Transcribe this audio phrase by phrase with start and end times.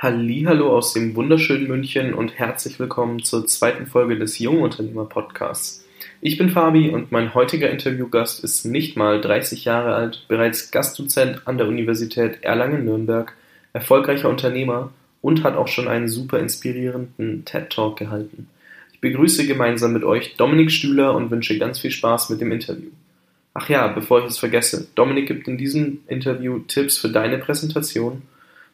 [0.00, 5.84] Hallihallo aus dem wunderschönen München und herzlich willkommen zur zweiten Folge des Jungunternehmer Podcasts.
[6.20, 11.48] Ich bin Fabi und mein heutiger Interviewgast ist nicht mal 30 Jahre alt, bereits Gastdozent
[11.48, 13.32] an der Universität Erlangen-Nürnberg,
[13.72, 18.48] erfolgreicher Unternehmer und hat auch schon einen super inspirierenden TED Talk gehalten.
[18.92, 22.90] Ich begrüße gemeinsam mit euch Dominik Stühler und wünsche ganz viel Spaß mit dem Interview.
[23.52, 28.22] Ach ja, bevor ich es vergesse, Dominik gibt in diesem Interview Tipps für deine Präsentation–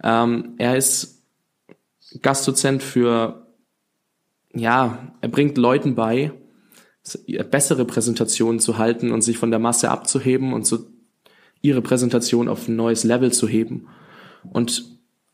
[0.04, 1.24] Ähm, er ist
[2.22, 3.48] Gastdozent für,
[4.54, 6.32] ja, er bringt Leuten bei,
[7.50, 10.80] bessere Präsentationen zu halten und sich von der Masse abzuheben und so
[11.62, 13.88] ihre Präsentation auf ein neues Level zu heben.
[14.52, 14.86] Und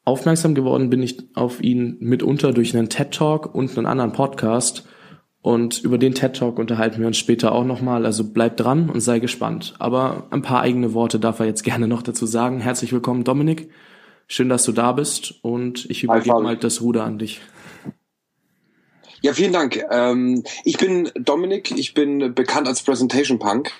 [0.05, 4.87] aufmerksam geworden bin ich auf ihn mitunter durch einen TED Talk und einen anderen Podcast,
[5.47, 8.05] und über den TED Talk unterhalten wir uns später auch nochmal.
[8.05, 9.75] Also bleib dran und sei gespannt.
[9.79, 12.59] Aber ein paar eigene Worte darf er jetzt gerne noch dazu sagen.
[12.59, 13.69] Herzlich willkommen, Dominik.
[14.27, 17.39] Schön, dass du da bist und ich übergebe mal das Ruder an dich.
[19.21, 19.83] Ja, vielen Dank.
[19.89, 23.71] Ähm, ich bin Dominik, ich bin bekannt als Presentation Punk.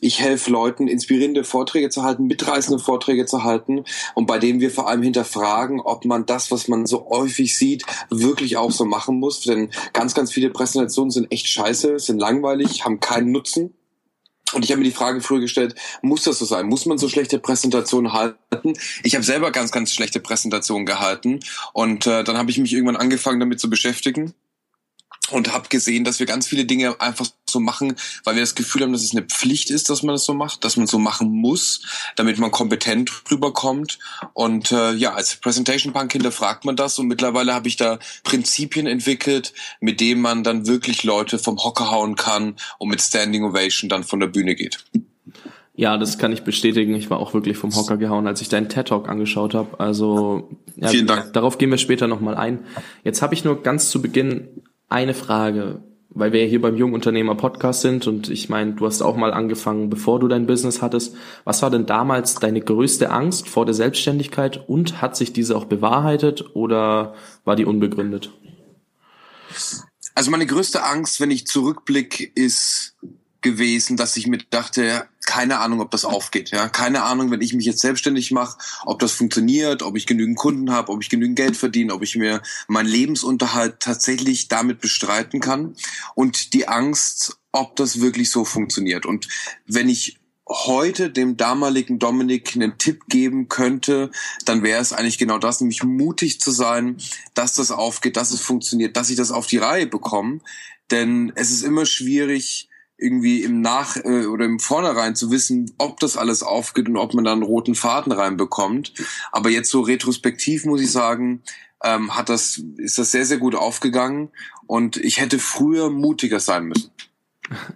[0.00, 4.70] Ich helfe Leuten, inspirierende Vorträge zu halten, mitreißende Vorträge zu halten und bei denen wir
[4.70, 9.18] vor allem hinterfragen, ob man das, was man so häufig sieht, wirklich auch so machen
[9.18, 9.40] muss.
[9.40, 13.74] Denn ganz, ganz viele Präsentationen sind echt scheiße, sind langweilig, haben keinen Nutzen.
[14.52, 16.66] Und ich habe mir die Frage früher gestellt, muss das so sein?
[16.66, 18.74] Muss man so schlechte Präsentationen halten?
[19.02, 21.40] Ich habe selber ganz, ganz schlechte Präsentationen gehalten
[21.72, 24.32] und äh, dann habe ich mich irgendwann angefangen damit zu beschäftigen
[25.30, 28.82] und habe gesehen, dass wir ganz viele Dinge einfach so machen, weil wir das Gefühl
[28.82, 31.30] haben, dass es eine Pflicht ist, dass man das so macht, dass man so machen
[31.30, 31.82] muss,
[32.16, 33.98] damit man kompetent rüberkommt.
[34.34, 38.86] Und äh, ja, als Presentation Punk hinterfragt man das und mittlerweile habe ich da Prinzipien
[38.86, 43.88] entwickelt, mit denen man dann wirklich Leute vom Hocker hauen kann und mit Standing Ovation
[43.88, 44.84] dann von der Bühne geht.
[45.78, 46.94] Ja, das kann ich bestätigen.
[46.94, 49.78] Ich war auch wirklich vom Hocker gehauen, als ich deinen TED Talk angeschaut habe.
[49.78, 51.34] Also ja, Vielen Dank.
[51.34, 52.60] darauf gehen wir später nochmal ein.
[53.04, 54.48] Jetzt habe ich nur ganz zu Beginn
[54.88, 59.16] eine Frage, weil wir hier beim Jungunternehmer Podcast sind und ich meine, du hast auch
[59.16, 61.14] mal angefangen, bevor du dein Business hattest.
[61.44, 65.66] Was war denn damals deine größte Angst vor der Selbstständigkeit und hat sich diese auch
[65.66, 67.14] bewahrheitet oder
[67.44, 68.32] war die unbegründet?
[70.14, 72.96] Also meine größte Angst, wenn ich zurückblicke, ist
[73.40, 76.50] gewesen, dass ich mir dachte, keine Ahnung, ob das aufgeht.
[76.50, 80.38] Ja, keine Ahnung, wenn ich mich jetzt selbstständig mache, ob das funktioniert, ob ich genügend
[80.38, 85.40] Kunden habe, ob ich genügend Geld verdiene, ob ich mir meinen Lebensunterhalt tatsächlich damit bestreiten
[85.40, 85.74] kann
[86.14, 89.06] und die Angst, ob das wirklich so funktioniert.
[89.06, 89.28] Und
[89.66, 94.10] wenn ich heute dem damaligen Dominik einen Tipp geben könnte,
[94.44, 96.98] dann wäre es eigentlich genau das, nämlich mutig zu sein,
[97.34, 100.40] dass das aufgeht, dass es funktioniert, dass ich das auf die Reihe bekomme.
[100.92, 106.00] Denn es ist immer schwierig, irgendwie im Nach- äh, oder im Vornherein zu wissen, ob
[106.00, 108.92] das alles aufgeht und ob man da roten Faden reinbekommt.
[109.32, 111.42] Aber jetzt so retrospektiv muss ich sagen,
[111.82, 114.30] ähm, hat das, ist das sehr, sehr gut aufgegangen
[114.66, 116.90] und ich hätte früher mutiger sein müssen.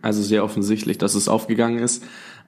[0.02, 2.02] Also sehr offensichtlich, dass es aufgegangen ist.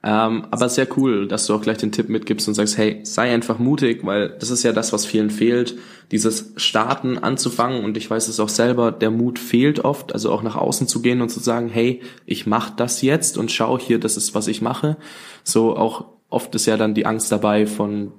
[0.05, 3.33] Ähm, aber sehr cool, dass du auch gleich den Tipp mitgibst und sagst, hey, sei
[3.33, 5.77] einfach mutig, weil das ist ja das, was vielen fehlt,
[6.11, 7.85] dieses Starten anzufangen.
[7.85, 11.01] Und ich weiß es auch selber, der Mut fehlt oft, also auch nach außen zu
[11.01, 14.49] gehen und zu sagen, hey, ich mache das jetzt und schau hier, das ist, was
[14.49, 14.97] ich mache.
[15.45, 18.11] So auch oft ist ja dann die Angst dabei von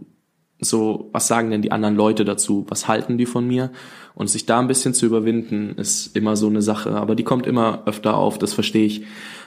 [0.60, 2.64] so, was sagen denn die anderen Leute dazu?
[2.68, 3.70] Was halten die von mir?
[4.14, 6.92] Und sich da ein bisschen zu überwinden, ist immer so eine Sache.
[6.92, 9.04] Aber die kommt immer öfter auf, das verstehe ich.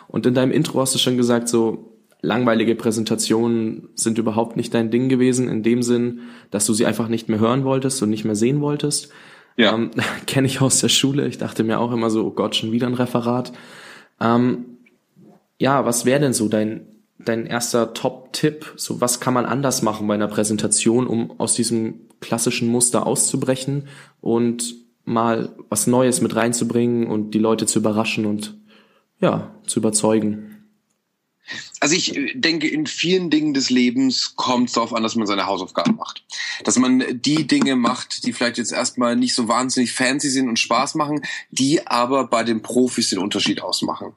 [0.07, 4.91] Und in deinem Intro hast du schon gesagt, so, langweilige Präsentationen sind überhaupt nicht dein
[4.91, 6.21] Ding gewesen, in dem Sinn,
[6.51, 9.09] dass du sie einfach nicht mehr hören wolltest und nicht mehr sehen wolltest.
[9.55, 9.73] Ja.
[9.73, 9.91] Ähm,
[10.25, 11.27] Kenne ich aus der Schule.
[11.27, 13.51] Ich dachte mir auch immer so, oh Gott, schon wieder ein Referat.
[14.19, 14.65] Ähm,
[15.59, 16.87] ja, was wäre denn so dein,
[17.19, 18.73] dein erster Top-Tipp?
[18.77, 23.87] So, was kann man anders machen bei einer Präsentation, um aus diesem klassischen Muster auszubrechen
[24.21, 24.75] und
[25.05, 28.55] mal was Neues mit reinzubringen und die Leute zu überraschen und
[29.19, 30.46] ja, zu überzeugen?
[31.79, 35.27] Also ich äh, denke, in vielen Dingen des Lebens kommt es darauf an, dass man
[35.27, 36.23] seine Hausaufgaben macht.
[36.63, 40.59] Dass man die Dinge macht, die vielleicht jetzt erstmal nicht so wahnsinnig fancy sind und
[40.59, 41.21] Spaß machen,
[41.51, 44.13] die aber bei den Profis den Unterschied ausmachen.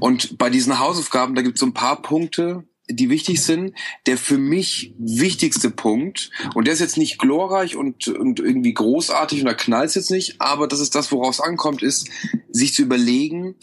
[0.00, 3.74] Und bei diesen Hausaufgaben, da gibt es so ein paar Punkte, die wichtig sind.
[4.06, 9.40] Der für mich wichtigste Punkt, und der ist jetzt nicht glorreich und, und irgendwie großartig
[9.40, 12.08] und da knallt jetzt nicht, aber das ist das, woraus ankommt, ist,
[12.50, 13.54] sich zu überlegen,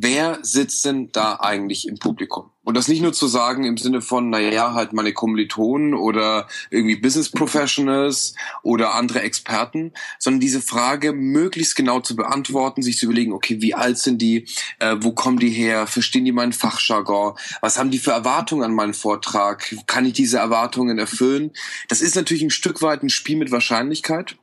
[0.00, 2.50] wer sitzt denn da eigentlich im Publikum?
[2.62, 6.96] Und das nicht nur zu sagen im Sinne von, naja, halt meine Kommilitonen oder irgendwie
[6.96, 13.32] Business Professionals oder andere Experten, sondern diese Frage möglichst genau zu beantworten, sich zu überlegen,
[13.32, 14.46] okay, wie alt sind die,
[14.78, 18.74] äh, wo kommen die her, verstehen die meinen Fachjargon, was haben die für Erwartungen an
[18.74, 21.52] meinen Vortrag, kann ich diese Erwartungen erfüllen?
[21.88, 24.36] Das ist natürlich ein Stück weit ein Spiel mit Wahrscheinlichkeit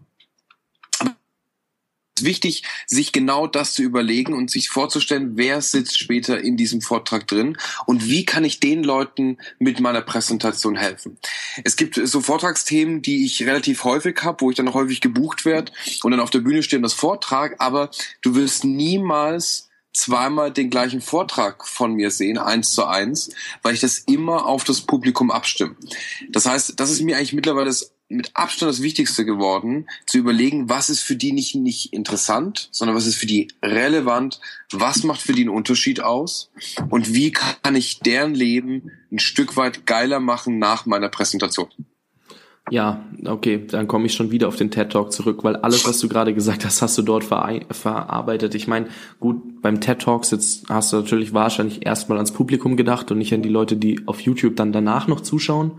[2.22, 7.28] wichtig, sich genau das zu überlegen und sich vorzustellen, wer sitzt später in diesem Vortrag
[7.28, 11.18] drin und wie kann ich den Leuten mit meiner Präsentation helfen.
[11.64, 15.72] Es gibt so Vortragsthemen, die ich relativ häufig habe, wo ich dann häufig gebucht werde
[16.04, 17.92] und dann auf der Bühne stehe und das Vortrag, aber
[18.22, 23.30] du wirst niemals zweimal den gleichen Vortrag von mir sehen, eins zu eins,
[23.64, 25.76] weil ich das immer auf das Publikum abstimme.
[26.30, 30.70] Das heißt, das ist mir eigentlich mittlerweile das mit Abstand das Wichtigste geworden, zu überlegen,
[30.70, 34.40] was ist für die nicht, nicht interessant, sondern was ist für die relevant,
[34.72, 36.52] was macht für die einen Unterschied aus
[36.90, 41.70] und wie kann ich deren Leben ein Stück weit geiler machen nach meiner Präsentation.
[42.72, 46.00] Ja, okay, dann komme ich schon wieder auf den TED Talk zurück, weil alles, was
[46.00, 48.56] du gerade gesagt hast, hast du dort ver verarbeitet.
[48.56, 48.88] Ich meine,
[49.20, 53.36] gut, beim TED Talks jetzt hast du natürlich wahrscheinlich erstmal ans Publikum gedacht und nicht
[53.36, 55.74] an die Leute, die auf YouTube dann danach noch zuschauen.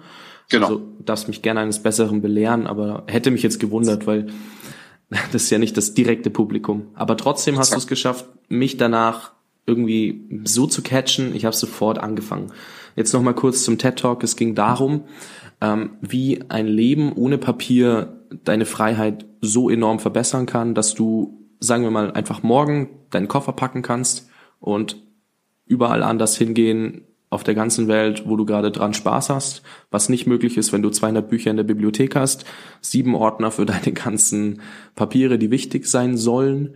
[0.51, 0.67] Genau.
[0.67, 4.29] Also darfst mich gerne eines Besseren belehren, aber hätte mich jetzt gewundert, weil
[5.33, 6.89] das ist ja nicht das direkte Publikum.
[6.95, 9.33] Aber trotzdem hast du es geschafft, mich danach
[9.67, 11.35] irgendwie so zu catchen.
[11.35, 12.53] Ich habe sofort angefangen.
[12.95, 14.23] Jetzt noch mal kurz zum TED Talk.
[14.23, 15.05] Es ging darum,
[15.61, 21.83] ähm, wie ein Leben ohne Papier deine Freiheit so enorm verbessern kann, dass du, sagen
[21.83, 24.29] wir mal, einfach morgen deinen Koffer packen kannst
[24.61, 25.03] und
[25.67, 30.27] überall anders hingehen, auf der ganzen Welt, wo du gerade dran Spaß hast, was nicht
[30.27, 32.45] möglich ist, wenn du 200 Bücher in der Bibliothek hast,
[32.81, 34.61] sieben Ordner für deine ganzen
[34.95, 36.75] Papiere, die wichtig sein sollen.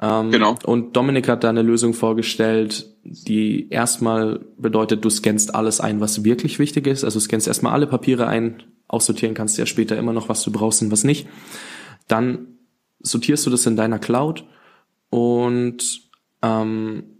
[0.00, 0.56] Ähm, genau.
[0.64, 6.24] Und Dominik hat da eine Lösung vorgestellt, die erstmal bedeutet, du scannst alles ein, was
[6.24, 7.02] wirklich wichtig ist.
[7.02, 10.52] Also scannst erstmal alle Papiere ein, aussortieren kannst du ja später immer noch, was du
[10.52, 11.26] brauchst und was nicht.
[12.08, 12.58] Dann
[13.00, 14.44] sortierst du das in deiner Cloud
[15.08, 16.02] und
[16.42, 17.15] ähm,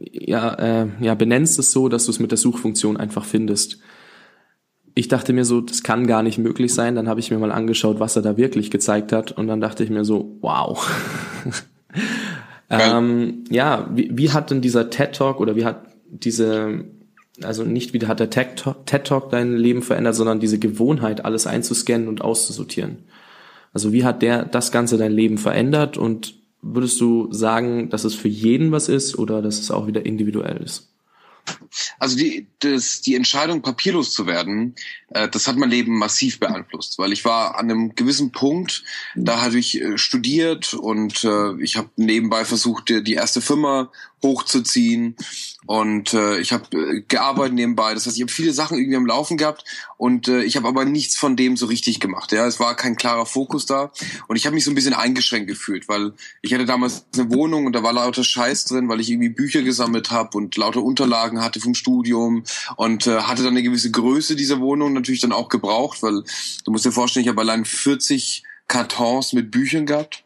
[0.00, 3.78] ja, äh, ja, benennst es so, dass du es mit der Suchfunktion einfach findest.
[4.94, 6.94] Ich dachte mir so, das kann gar nicht möglich sein.
[6.94, 9.32] Dann habe ich mir mal angeschaut, was er da wirklich gezeigt hat.
[9.32, 10.90] Und dann dachte ich mir so, wow.
[12.70, 16.84] ähm, ja, wie, wie hat denn dieser TED Talk oder wie hat diese,
[17.42, 22.08] also nicht wie hat der TED Talk dein Leben verändert, sondern diese Gewohnheit, alles einzuscannen
[22.08, 22.98] und auszusortieren.
[23.72, 28.14] Also wie hat der das Ganze dein Leben verändert und würdest du sagen, dass es
[28.14, 30.92] für jeden was ist oder dass es auch wieder individuell ist?
[32.00, 34.74] Also die, das, die Entscheidung, papierlos zu werden,
[35.10, 38.82] äh, das hat mein Leben massiv beeinflusst, weil ich war an einem gewissen Punkt,
[39.14, 43.90] da hatte ich äh, studiert und äh, ich habe nebenbei versucht, die, die erste Firma
[44.22, 45.16] hochzuziehen
[45.66, 47.94] und äh, ich habe äh, gearbeitet nebenbei.
[47.94, 49.64] Das heißt, ich habe viele Sachen irgendwie am Laufen gehabt
[49.96, 52.32] und äh, ich habe aber nichts von dem so richtig gemacht.
[52.32, 53.92] Ja, es war kein klarer Fokus da
[54.26, 57.66] und ich habe mich so ein bisschen eingeschränkt gefühlt, weil ich hatte damals eine Wohnung
[57.66, 61.42] und da war lauter Scheiß drin, weil ich irgendwie Bücher gesammelt habe und lauter Unterlagen
[61.42, 61.89] hatte vom Studium
[62.76, 66.22] und äh, hatte dann eine gewisse Größe dieser Wohnung natürlich dann auch gebraucht, weil
[66.64, 70.24] du musst dir vorstellen, ich habe allein 40 Kartons mit Büchern gehabt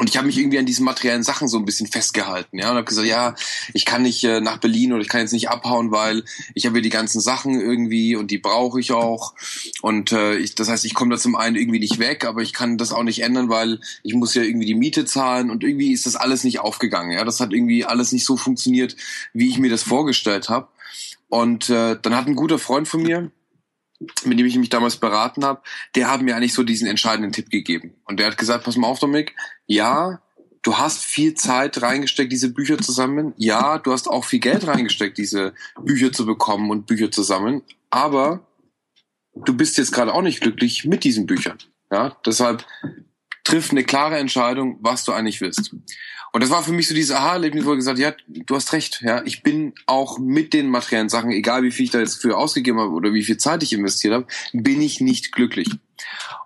[0.00, 2.76] und ich habe mich irgendwie an diesen materiellen Sachen so ein bisschen festgehalten, ja, und
[2.76, 3.34] habe gesagt, ja,
[3.74, 6.76] ich kann nicht äh, nach Berlin oder ich kann jetzt nicht abhauen, weil ich habe
[6.76, 9.34] hier die ganzen Sachen irgendwie und die brauche ich auch.
[9.82, 12.54] Und äh, ich, das heißt, ich komme da zum einen irgendwie nicht weg, aber ich
[12.54, 15.92] kann das auch nicht ändern, weil ich muss ja irgendwie die Miete zahlen und irgendwie
[15.92, 18.96] ist das alles nicht aufgegangen, ja, das hat irgendwie alles nicht so funktioniert,
[19.34, 20.68] wie ich mir das vorgestellt habe.
[21.28, 23.30] Und äh, dann hat ein guter Freund von mir,
[24.24, 25.62] mit dem ich mich damals beraten habe,
[25.94, 27.94] der hat mir eigentlich so diesen entscheidenden Tipp gegeben.
[28.04, 30.20] Und der hat gesagt, pass mal auf, Dominik, ja,
[30.62, 33.34] du hast viel Zeit reingesteckt, diese Bücher zu sammeln.
[33.36, 37.62] Ja, du hast auch viel Geld reingesteckt, diese Bücher zu bekommen und Bücher zu sammeln.
[37.90, 38.46] Aber
[39.34, 41.58] du bist jetzt gerade auch nicht glücklich mit diesen Büchern.
[41.90, 42.64] Ja, deshalb
[43.44, 45.74] triff eine klare Entscheidung, was du eigentlich willst.
[46.32, 49.02] Und das war für mich so dieses Aha-Erlebnis, wo ich gesagt ja, du hast recht,
[49.02, 52.36] ja, ich bin auch mit den materiellen Sachen, egal wie viel ich da jetzt für
[52.36, 55.68] ausgegeben habe oder wie viel Zeit ich investiert habe, bin ich nicht glücklich.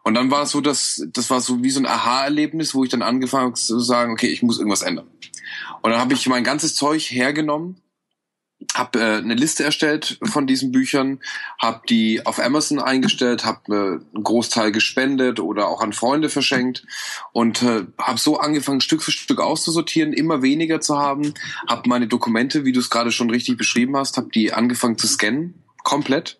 [0.02, 2.90] Und dann war es so, dass das war so wie so ein Aha-Erlebnis, wo ich
[2.90, 5.06] dann angefangen habe zu sagen, okay, ich muss irgendwas ändern.
[5.82, 7.76] Und dann habe ich mein ganzes Zeug hergenommen
[8.72, 11.20] habe äh, eine Liste erstellt von diesen Büchern,
[11.60, 16.84] habe die auf Amazon eingestellt, habe äh, einen Großteil gespendet oder auch an Freunde verschenkt
[17.32, 21.34] und äh, habe so angefangen, Stück für Stück auszusortieren, immer weniger zu haben,
[21.68, 25.06] habe meine Dokumente, wie du es gerade schon richtig beschrieben hast, habe die angefangen zu
[25.06, 26.38] scannen, komplett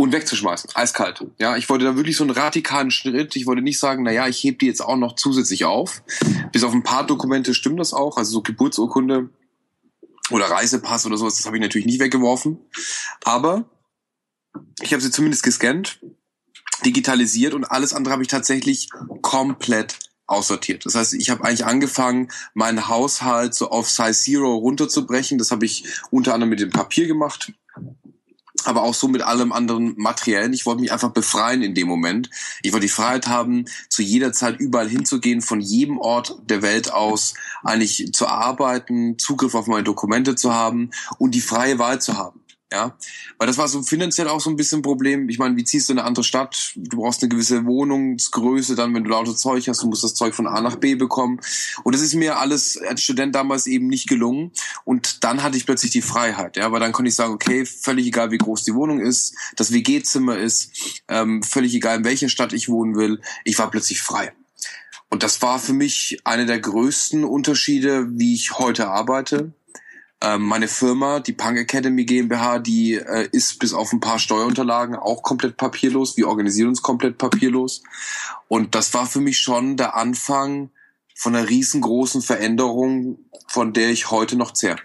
[0.00, 1.26] und wegzuschmeißen, eiskalt.
[1.38, 3.36] Ja, ich wollte da wirklich so einen radikalen Schritt.
[3.36, 6.02] Ich wollte nicht sagen, na ja, ich heb die jetzt auch noch zusätzlich auf.
[6.52, 9.28] Bis auf ein paar Dokumente stimmt das auch, also so Geburtsurkunde
[10.30, 12.58] oder Reisepass oder sowas, das habe ich natürlich nicht weggeworfen.
[13.24, 13.68] Aber
[14.80, 16.00] ich habe sie zumindest gescannt,
[16.84, 18.88] digitalisiert und alles andere habe ich tatsächlich
[19.22, 20.86] komplett aussortiert.
[20.86, 25.38] Das heißt, ich habe eigentlich angefangen, meinen Haushalt so auf Size Zero runterzubrechen.
[25.38, 27.52] Das habe ich unter anderem mit dem Papier gemacht
[28.68, 30.52] aber auch so mit allem anderen Materiellen.
[30.52, 32.30] Ich wollte mich einfach befreien in dem Moment.
[32.62, 36.92] Ich wollte die Freiheit haben, zu jeder Zeit überall hinzugehen, von jedem Ort der Welt
[36.92, 42.16] aus eigentlich zu arbeiten, Zugriff auf meine Dokumente zu haben und die freie Wahl zu
[42.16, 42.39] haben.
[42.72, 42.96] Ja,
[43.38, 45.28] weil das war so finanziell auch so ein bisschen ein Problem.
[45.28, 46.72] Ich meine, wie ziehst du in eine andere Stadt?
[46.76, 50.36] Du brauchst eine gewisse Wohnungsgröße, dann, wenn du lauter Zeug hast, du musst das Zeug
[50.36, 51.40] von A nach B bekommen.
[51.82, 54.52] Und das ist mir alles als Student damals eben nicht gelungen.
[54.84, 58.06] Und dann hatte ich plötzlich die Freiheit, ja, weil dann konnte ich sagen, okay, völlig
[58.06, 62.52] egal, wie groß die Wohnung ist, das WG-Zimmer ist, ähm, völlig egal, in welcher Stadt
[62.52, 64.32] ich wohnen will, ich war plötzlich frei.
[65.08, 69.52] Und das war für mich einer der größten Unterschiede, wie ich heute arbeite
[70.22, 74.94] ähm, meine Firma, die Punk Academy GmbH, die äh, ist bis auf ein paar Steuerunterlagen
[74.96, 76.16] auch komplett papierlos.
[76.16, 77.82] Wir organisieren uns komplett papierlos.
[78.48, 80.70] Und das war für mich schon der Anfang
[81.14, 84.78] von einer riesengroßen Veränderung, von der ich heute noch zehre.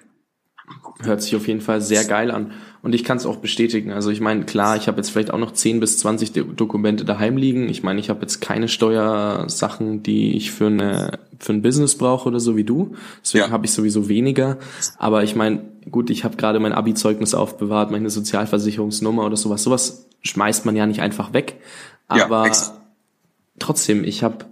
[1.01, 2.53] Hört sich auf jeden Fall sehr geil an.
[2.85, 3.91] Und ich kann es auch bestätigen.
[3.91, 7.35] Also ich meine, klar, ich habe jetzt vielleicht auch noch 10 bis 20 Dokumente daheim
[7.35, 7.67] liegen.
[7.67, 12.29] Ich meine, ich habe jetzt keine Steuersachen, die ich für eine für ein Business brauche
[12.29, 12.95] oder so wie du.
[13.23, 13.49] Deswegen ja.
[13.49, 14.59] habe ich sowieso weniger.
[14.99, 19.63] Aber ich meine, gut, ich habe gerade mein Abi-Zeugnis aufbewahrt, meine Sozialversicherungsnummer oder sowas.
[19.63, 21.55] Sowas schmeißt man ja nicht einfach weg.
[22.07, 22.53] Aber ja,
[23.57, 24.45] trotzdem, ich habe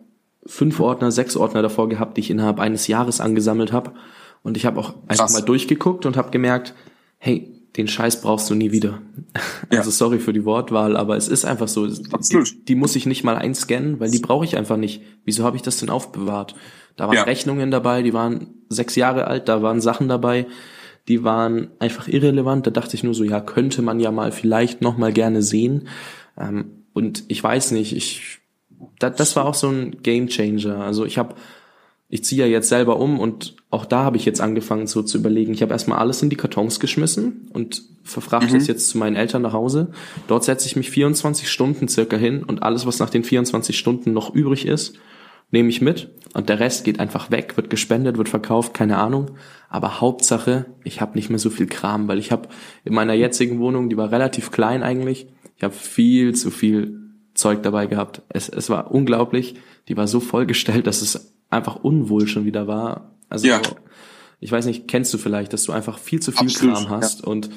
[0.44, 3.92] fünf Ordner, sechs Ordner davor gehabt, die ich innerhalb eines Jahres angesammelt habe.
[4.42, 5.34] Und ich habe auch einfach Krass.
[5.34, 6.74] mal durchgeguckt und habe gemerkt,
[7.20, 9.02] hey, den Scheiß brauchst du nie wieder.
[9.72, 9.80] Ja.
[9.80, 11.88] Also sorry für die Wortwahl, aber es ist einfach so.
[11.88, 15.02] Die, die, muss ich nicht mal einscannen, weil die brauche ich einfach nicht.
[15.26, 16.54] Wieso habe ich das denn aufbewahrt?
[16.96, 17.24] Da waren ja.
[17.24, 20.46] Rechnungen dabei, die waren sechs Jahre alt, da waren Sachen dabei,
[21.08, 22.68] die waren einfach irrelevant.
[22.68, 25.88] Da dachte ich nur so, ja, könnte man ja mal vielleicht noch mal gerne sehen.
[26.38, 28.42] Ähm, und ich weiß nicht, ich,
[29.00, 30.82] das war auch so ein Game Changer.
[30.82, 31.34] Also ich habe
[32.14, 35.18] ich ziehe ja jetzt selber um und auch da habe ich jetzt angefangen so zu
[35.18, 35.52] überlegen.
[35.52, 38.58] Ich habe erstmal alles in die Kartons geschmissen und verfrachte mhm.
[38.58, 39.90] es jetzt zu meinen Eltern nach Hause.
[40.28, 44.14] Dort setze ich mich 24 Stunden circa hin und alles, was nach den 24 Stunden
[44.14, 44.94] noch übrig ist,
[45.50, 49.32] nehme ich mit und der Rest geht einfach weg, wird gespendet, wird verkauft, keine Ahnung.
[49.68, 52.48] Aber Hauptsache, ich habe nicht mehr so viel Kram, weil ich habe
[52.86, 55.26] in meiner jetzigen Wohnung, die war relativ klein eigentlich,
[55.58, 57.00] ich habe viel zu viel
[57.34, 58.22] Zeug dabei gehabt.
[58.30, 59.56] Es, es war unglaublich.
[59.88, 63.12] Die war so vollgestellt, dass es einfach unwohl schon wieder war.
[63.30, 63.62] Also ja.
[64.40, 67.22] ich weiß nicht, kennst du vielleicht, dass du einfach viel zu viel Absolut, Kram hast
[67.22, 67.28] ja.
[67.28, 67.50] und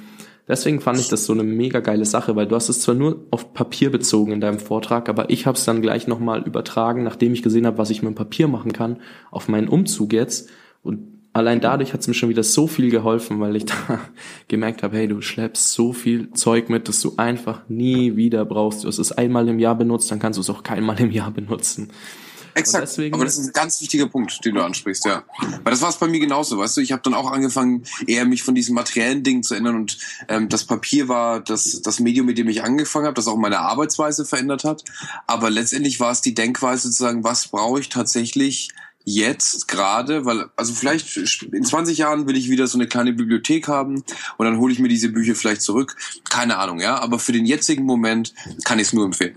[0.49, 3.27] deswegen fand ich das so eine mega geile Sache, weil du hast es zwar nur
[3.31, 7.33] auf Papier bezogen in deinem Vortrag, aber ich habe es dann gleich nochmal übertragen, nachdem
[7.33, 8.99] ich gesehen habe, was ich mit dem Papier machen kann,
[9.31, 10.49] auf meinen Umzug jetzt
[10.83, 13.75] und allein dadurch hat es mir schon wieder so viel geholfen, weil ich da
[14.49, 18.85] gemerkt habe, hey, du schleppst so viel Zeug mit, dass du einfach nie wieder brauchst.
[18.85, 21.31] Du hast es einmal im Jahr benutzt, dann kannst du es auch keinmal im Jahr
[21.31, 21.91] benutzen.
[22.57, 22.85] Exakt.
[22.85, 25.25] Deswegen, aber das ist ein ganz wichtiger Punkt, den du ansprichst, ja.
[25.63, 26.81] Weil das war es bei mir genauso, weißt du.
[26.81, 29.99] Ich habe dann auch angefangen, eher mich von diesen materiellen Dingen zu ändern und
[30.29, 33.59] ähm, das Papier war das, das Medium, mit dem ich angefangen habe, das auch meine
[33.59, 34.85] Arbeitsweise verändert hat.
[35.27, 38.71] Aber letztendlich war es die Denkweise zu sagen, was brauche ich tatsächlich
[39.05, 41.15] jetzt gerade, weil also vielleicht
[41.53, 44.03] in 20 Jahren will ich wieder so eine kleine Bibliothek haben
[44.39, 45.95] und dann hole ich mir diese Bücher vielleicht zurück.
[46.31, 48.33] Keine Ahnung, ja, aber für den jetzigen Moment
[48.65, 49.37] kann ich es nur empfehlen.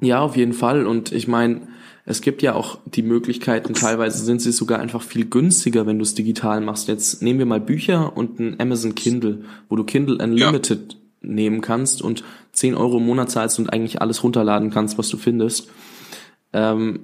[0.00, 1.68] Ja, auf jeden Fall und ich meine,
[2.06, 6.02] es gibt ja auch die Möglichkeiten, teilweise sind sie sogar einfach viel günstiger, wenn du
[6.02, 6.88] es digital machst.
[6.88, 10.98] Jetzt nehmen wir mal Bücher und ein Amazon Kindle, wo du Kindle Unlimited ja.
[11.22, 15.16] nehmen kannst und 10 Euro im Monat zahlst und eigentlich alles runterladen kannst, was du
[15.16, 15.70] findest.
[16.52, 17.00] Ähm,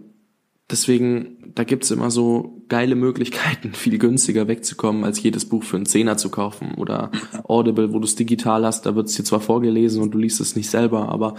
[0.70, 5.86] deswegen, da gibt's immer so geile Möglichkeiten, viel günstiger wegzukommen, als jedes Buch für einen
[5.86, 6.74] Zehner zu kaufen.
[6.74, 7.10] Oder
[7.44, 10.56] Audible, wo du es digital hast, da wird's dir zwar vorgelesen und du liest es
[10.56, 11.36] nicht selber, aber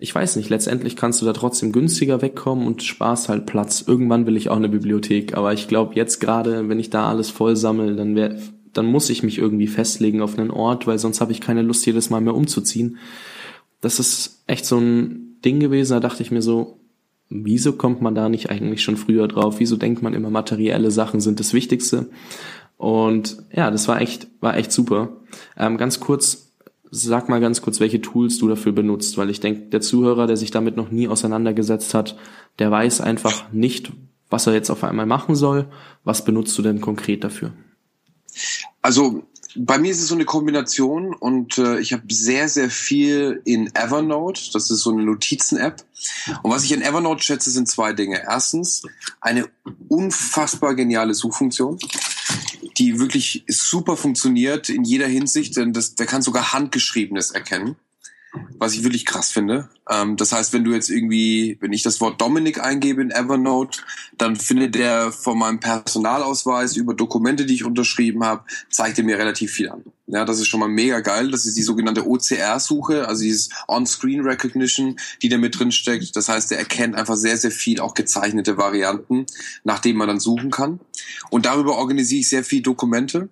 [0.00, 3.82] ich weiß nicht, letztendlich kannst du da trotzdem günstiger wegkommen und sparst halt Platz.
[3.84, 7.30] Irgendwann will ich auch eine Bibliothek, aber ich glaube jetzt gerade, wenn ich da alles
[7.30, 8.38] voll sammle, dann wär,
[8.72, 11.84] dann muss ich mich irgendwie festlegen auf einen Ort, weil sonst habe ich keine Lust
[11.84, 12.98] jedes Mal mehr umzuziehen.
[13.80, 16.78] Das ist echt so ein Ding gewesen, da dachte ich mir so,
[17.28, 19.56] wieso kommt man da nicht eigentlich schon früher drauf?
[19.58, 22.08] Wieso denkt man immer materielle Sachen sind das Wichtigste?
[22.76, 25.16] Und ja, das war echt, war echt super.
[25.56, 26.47] Ähm, ganz kurz,
[26.90, 30.36] sag mal ganz kurz, welche Tools du dafür benutzt, weil ich denke, der Zuhörer, der
[30.36, 32.16] sich damit noch nie auseinandergesetzt hat,
[32.58, 33.92] der weiß einfach nicht,
[34.30, 35.68] was er jetzt auf einmal machen soll.
[36.04, 37.52] Was benutzt du denn konkret dafür?
[38.82, 39.24] Also
[39.56, 43.74] bei mir ist es so eine Kombination und äh, ich habe sehr, sehr viel in
[43.74, 44.40] Evernote.
[44.52, 45.84] Das ist so eine Notizen-App.
[46.42, 48.22] Und was ich in Evernote schätze, sind zwei Dinge.
[48.22, 48.82] Erstens
[49.20, 49.48] eine
[49.88, 51.78] unfassbar geniale Suchfunktion,
[52.76, 57.76] die wirklich super funktioniert in jeder Hinsicht, denn das, der kann sogar Handgeschriebenes erkennen
[58.58, 59.68] was ich wirklich krass finde.
[59.88, 63.80] Ähm, das heißt, wenn du jetzt irgendwie, wenn ich das Wort Dominik eingebe in Evernote,
[64.16, 69.18] dann findet der von meinem Personalausweis über Dokumente, die ich unterschrieben habe, zeigt er mir
[69.18, 69.84] relativ viel an.
[70.06, 71.30] Ja, das ist schon mal mega geil.
[71.30, 76.16] Das ist die sogenannte OCR-Suche, also dieses On-Screen Recognition, die da mit drin steckt.
[76.16, 79.26] Das heißt, er erkennt einfach sehr, sehr viel auch gezeichnete Varianten,
[79.64, 80.80] nach denen man dann suchen kann.
[81.30, 83.28] Und darüber organisiere ich sehr viel Dokumente.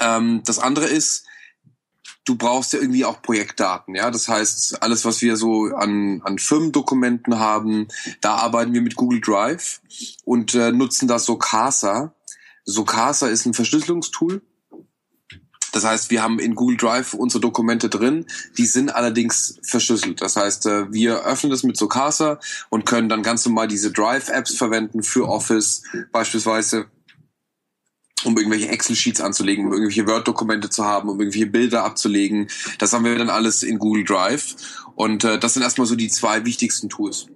[0.00, 1.26] Ähm, das andere ist,
[2.24, 4.10] du brauchst ja irgendwie auch Projektdaten, ja.
[4.10, 7.88] Das heißt, alles, was wir so an, an Firmendokumenten haben,
[8.20, 9.80] da arbeiten wir mit Google Drive
[10.24, 12.14] und äh, nutzen das Socasa.
[12.64, 14.42] Socasa ist ein Verschlüsselungstool.
[15.72, 18.26] Das heißt, wir haben in Google Drive unsere Dokumente drin,
[18.58, 20.20] die sind allerdings verschlüsselt.
[20.20, 24.56] Das heißt, äh, wir öffnen das mit Socasa und können dann ganz normal diese Drive-Apps
[24.56, 26.86] verwenden für Office beispielsweise
[28.24, 32.48] um irgendwelche Excel-Sheets anzulegen, um irgendwelche Word-Dokumente zu haben, um irgendwelche Bilder abzulegen.
[32.78, 34.56] Das haben wir dann alles in Google Drive.
[34.94, 37.26] Und äh, das sind erstmal so die zwei wichtigsten Tools.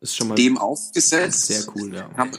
[0.00, 1.46] Ist schon mal Dem aufgesetzt.
[1.46, 2.08] Sehr cool, ja.
[2.08, 2.30] Kann,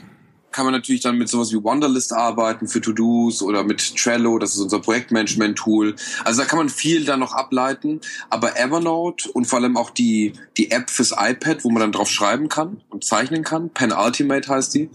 [0.56, 4.54] kann man natürlich dann mit sowas wie Wonderlist arbeiten für To-Dos oder mit Trello, das
[4.54, 5.96] ist unser Projektmanagement-Tool.
[6.24, 8.00] Also da kann man viel dann noch ableiten.
[8.30, 12.08] Aber Evernote und vor allem auch die, die App fürs iPad, wo man dann drauf
[12.08, 14.88] schreiben kann und zeichnen kann, Pen Ultimate heißt die,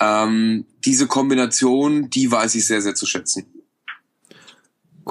[0.00, 3.46] ähm, diese Kombination, die weiß ich sehr, sehr zu schätzen.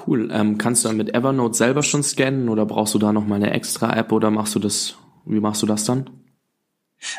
[0.08, 0.30] Cool.
[0.32, 3.36] Ähm, kannst du dann mit Evernote selber schon scannen oder brauchst du da noch mal
[3.36, 6.10] eine extra App oder machst du das, wie machst du das dann?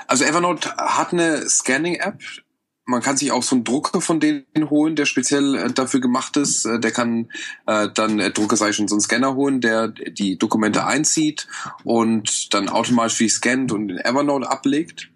[0.07, 2.21] Also Evernote hat eine Scanning-App.
[2.87, 6.37] Man kann sich auch so einen Drucker von denen holen, der speziell äh, dafür gemacht
[6.37, 6.67] ist.
[6.67, 7.31] Äh, der kann
[7.67, 11.47] äh, dann, äh, Drucker sei schon so einen Scanner holen, der die Dokumente einzieht
[11.85, 15.11] und dann automatisch wie scannt und in Evernote ablegt.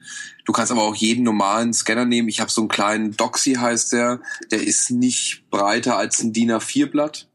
[0.49, 2.31] Du kannst aber auch jeden normalen Scanner nehmen.
[2.31, 4.23] Ich habe so einen kleinen Doxy heißt der.
[4.51, 7.29] Der ist nicht breiter als ein DIN A4-Blatt.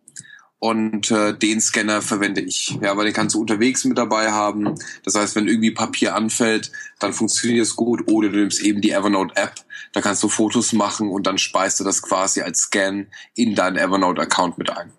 [0.57, 2.75] Und äh, den Scanner verwende ich.
[2.81, 4.73] Ja, weil den kannst du unterwegs mit dabei haben.
[5.03, 8.11] Das heißt, wenn irgendwie Papier anfällt, dann funktioniert es gut.
[8.11, 9.53] Oder du nimmst eben die Evernote-App.
[9.91, 13.77] Da kannst du Fotos machen und dann speist du das quasi als Scan in deinen
[13.77, 14.91] Evernote-Account mit ein.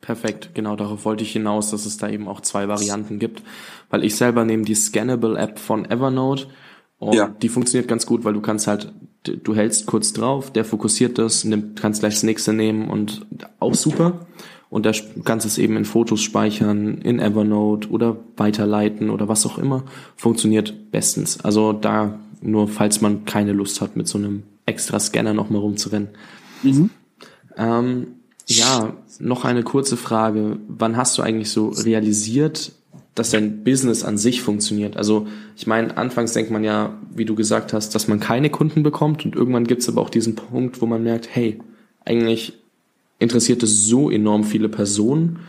[0.00, 3.42] Perfekt, genau darauf wollte ich hinaus, dass es da eben auch zwei Varianten gibt.
[3.90, 6.46] Weil ich selber nehme die Scannable-App von Evernote
[6.98, 7.28] und ja.
[7.28, 8.92] die funktioniert ganz gut, weil du kannst halt,
[9.24, 13.26] du hältst kurz drauf, der fokussiert das, nimmt, kannst gleich das nächste nehmen und
[13.60, 14.26] auch super.
[14.70, 14.92] Und da
[15.24, 19.84] kannst es eben in Fotos speichern, in Evernote oder weiterleiten oder was auch immer.
[20.16, 21.40] Funktioniert bestens.
[21.40, 26.08] Also da nur, falls man keine Lust hat, mit so einem extra Scanner nochmal rumzurennen.
[26.62, 26.90] Mhm.
[27.56, 28.06] Ähm,
[28.46, 30.58] ja, noch eine kurze Frage.
[30.68, 32.72] Wann hast du eigentlich so realisiert,
[33.18, 34.96] dass dein Business an sich funktioniert.
[34.96, 35.26] Also
[35.56, 39.24] ich meine, anfangs denkt man ja, wie du gesagt hast, dass man keine Kunden bekommt
[39.24, 41.58] und irgendwann gibt es aber auch diesen Punkt, wo man merkt, hey,
[42.04, 42.54] eigentlich
[43.18, 45.40] interessiert es so enorm viele Personen,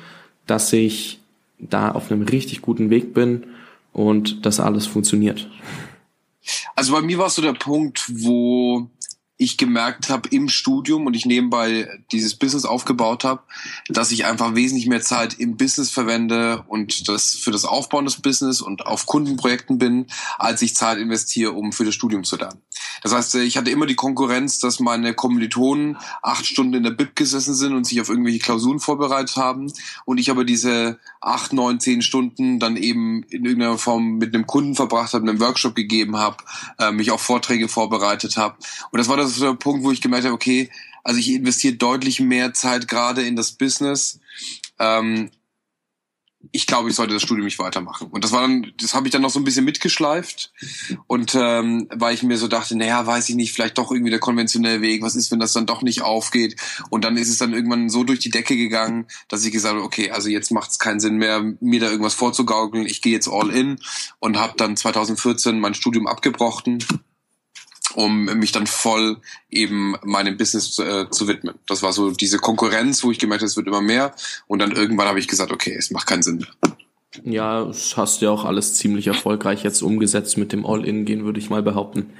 [0.47, 1.19] dass ich
[1.59, 3.45] da auf einem richtig guten Weg bin
[3.93, 5.47] und dass alles funktioniert.
[6.75, 8.87] Also bei mir war so der Punkt, wo
[9.39, 13.41] ich gemerkt habe im Studium und ich nebenbei dieses Business aufgebaut habe,
[13.87, 18.17] dass ich einfach wesentlich mehr Zeit im Business verwende und das für das Aufbauen des
[18.17, 22.59] Business und auf Kundenprojekten bin, als ich Zeit investiere, um für das Studium zu lernen.
[23.01, 27.15] Das heißt, ich hatte immer die Konkurrenz, dass meine Kommilitonen acht Stunden in der Bib
[27.15, 29.71] gesessen sind und sich auf irgendwelche Klausuren vorbereitet haben
[30.05, 34.47] und ich aber diese acht, neun, zehn Stunden dann eben in irgendeiner Form mit einem
[34.47, 36.37] Kunden verbracht habe, einen Workshop gegeben habe,
[36.77, 38.57] äh, mich auf Vorträge vorbereitet habe
[38.91, 40.69] und das war das der Punkt, wo ich gemerkt habe, okay,
[41.03, 44.19] also ich investiere deutlich mehr Zeit gerade in das Business.
[44.77, 45.31] Ähm,
[46.51, 48.07] ich glaube, ich sollte das Studium nicht weitermachen.
[48.07, 50.53] Und das war dann, das habe ich dann noch so ein bisschen mitgeschleift.
[51.05, 54.19] Und ähm, weil ich mir so dachte, naja, weiß ich nicht, vielleicht doch irgendwie der
[54.19, 55.01] konventionelle Weg.
[55.01, 56.55] Was ist, wenn das dann doch nicht aufgeht?
[56.89, 59.83] Und dann ist es dann irgendwann so durch die Decke gegangen, dass ich gesagt habe,
[59.83, 62.85] okay, also jetzt macht es keinen Sinn mehr, mir da irgendwas vorzugaukeln.
[62.85, 63.79] Ich gehe jetzt all in
[64.19, 66.83] und habe dann 2014 mein Studium abgebrochen
[67.95, 69.17] um mich dann voll
[69.49, 71.55] eben meinem Business äh, zu widmen.
[71.67, 74.13] Das war so diese Konkurrenz, wo ich gemerkt habe, es wird immer mehr.
[74.47, 76.75] Und dann irgendwann habe ich gesagt, okay, es macht keinen Sinn mehr.
[77.23, 81.25] Ja, das hast du ja auch alles ziemlich erfolgreich jetzt umgesetzt mit dem All-In gehen,
[81.25, 82.11] würde ich mal behaupten.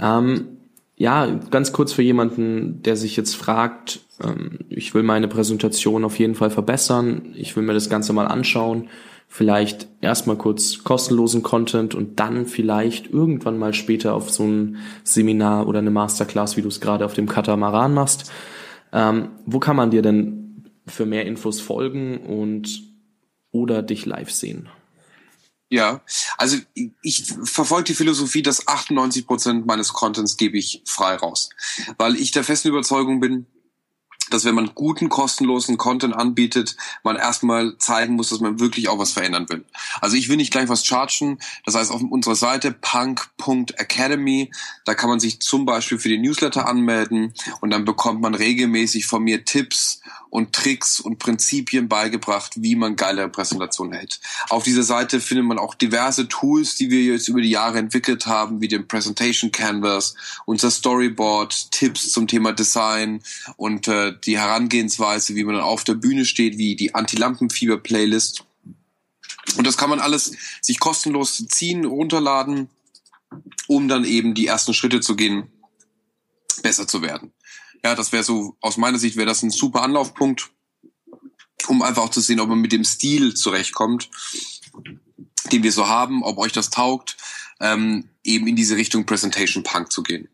[0.00, 0.58] Ähm,
[0.96, 6.18] ja, ganz kurz für jemanden, der sich jetzt fragt, ähm, ich will meine Präsentation auf
[6.18, 8.88] jeden Fall verbessern, ich will mir das Ganze mal anschauen,
[9.28, 15.68] vielleicht erstmal kurz kostenlosen Content und dann vielleicht irgendwann mal später auf so ein Seminar
[15.68, 18.32] oder eine Masterclass, wie du es gerade auf dem Katamaran machst.
[18.92, 22.82] Ähm, wo kann man dir denn für mehr Infos folgen und
[23.52, 24.68] oder dich live sehen?
[25.70, 26.00] Ja,
[26.38, 26.56] also
[27.02, 31.50] ich verfolge die Philosophie, dass 98 Prozent meines Contents gebe ich frei raus,
[31.98, 33.46] weil ich der festen Überzeugung bin,
[34.30, 38.98] dass wenn man guten, kostenlosen Content anbietet, man erstmal zeigen muss, dass man wirklich auch
[38.98, 39.64] was verändern will.
[40.00, 41.38] Also ich will nicht gleich was chargen.
[41.64, 44.50] Das heißt, auf unserer Seite punk.academy,
[44.84, 49.06] da kann man sich zum Beispiel für den Newsletter anmelden und dann bekommt man regelmäßig
[49.06, 54.20] von mir Tipps und Tricks und Prinzipien beigebracht, wie man geile Präsentationen hält.
[54.48, 58.26] Auf dieser Seite findet man auch diverse Tools, die wir jetzt über die Jahre entwickelt
[58.26, 60.14] haben, wie den Presentation Canvas,
[60.44, 63.22] unser Storyboard, Tipps zum Thema Design
[63.56, 68.44] und äh, die Herangehensweise, wie man dann auf der Bühne steht, wie die Anti-Lampenfieber-Playlist.
[69.56, 72.68] Und das kann man alles sich kostenlos ziehen, runterladen,
[73.66, 75.50] um dann eben die ersten Schritte zu gehen,
[76.62, 77.32] besser zu werden.
[77.84, 80.50] Ja, das wäre so, aus meiner Sicht wäre das ein super Anlaufpunkt,
[81.68, 84.10] um einfach auch zu sehen, ob man mit dem Stil zurechtkommt,
[85.52, 87.16] den wir so haben, ob euch das taugt,
[87.60, 90.28] ähm, eben in diese Richtung Presentation Punk zu gehen.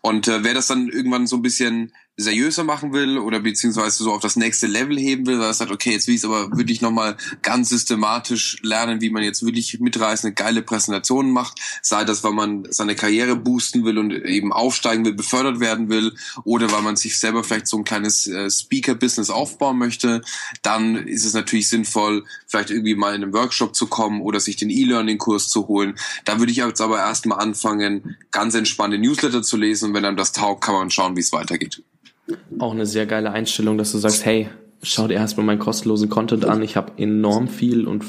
[0.00, 4.12] Und äh, wer das dann irgendwann so ein bisschen seriöser machen will oder beziehungsweise so
[4.12, 6.50] auf das nächste Level heben will, weil er sagt, okay, jetzt will ich es aber
[6.56, 12.24] wirklich nochmal ganz systematisch lernen, wie man jetzt wirklich mitreißende, geile Präsentationen macht, sei das,
[12.24, 16.82] weil man seine Karriere boosten will und eben aufsteigen will, befördert werden will oder weil
[16.82, 20.22] man sich selber vielleicht so ein kleines äh, Speaker-Business aufbauen möchte,
[20.62, 24.56] dann ist es natürlich sinnvoll, vielleicht irgendwie mal in einen Workshop zu kommen oder sich
[24.56, 25.94] den E-Learning-Kurs zu holen.
[26.24, 30.16] Da würde ich jetzt aber erstmal anfangen, ganz entspannte Newsletter zu lesen und wenn einem
[30.16, 31.80] das taugt, kann man schauen, wie es weitergeht.
[32.58, 34.48] Auch eine sehr geile Einstellung, dass du sagst, hey,
[34.82, 36.62] schau dir erstmal meinen kostenlosen Content an.
[36.62, 38.04] Ich habe enorm viel und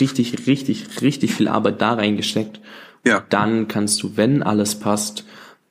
[0.00, 2.60] richtig, richtig, richtig viel Arbeit da reingesteckt.
[3.04, 3.22] Ja.
[3.28, 5.24] Dann kannst du, wenn alles passt,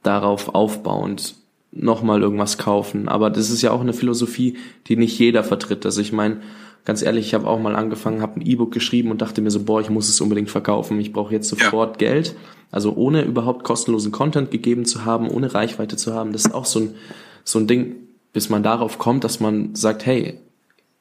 [0.04, 1.36] darauf aufbauend
[1.72, 3.08] nochmal irgendwas kaufen.
[3.08, 5.86] Aber das ist ja auch eine Philosophie, die nicht jeder vertritt.
[5.86, 6.42] Also ich meine,
[6.86, 9.64] ganz ehrlich, ich habe auch mal angefangen, habe ein E-Book geschrieben und dachte mir so,
[9.64, 11.00] boah, ich muss es unbedingt verkaufen.
[11.00, 12.10] Ich brauche jetzt sofort ja.
[12.10, 12.36] Geld.
[12.72, 16.66] Also ohne überhaupt kostenlosen Content gegeben zu haben, ohne Reichweite zu haben, das ist auch
[16.66, 16.96] so ein
[17.44, 17.96] so ein Ding,
[18.32, 20.40] bis man darauf kommt, dass man sagt, hey,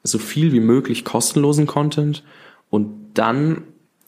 [0.03, 2.23] so viel wie möglich kostenlosen Content
[2.69, 3.63] und dann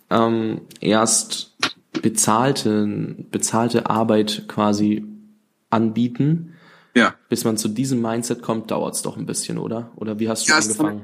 [0.10, 1.56] ähm, erst
[2.02, 5.06] bezahlte, bezahlte Arbeit quasi
[5.70, 6.54] anbieten.
[6.94, 7.16] Ja.
[7.30, 9.92] Bis man zu diesem Mindset kommt, dauert es doch ein bisschen, oder?
[9.96, 11.04] Oder wie hast du ja, angefangen?